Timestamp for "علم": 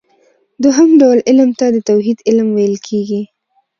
1.29-1.49, 2.27-2.47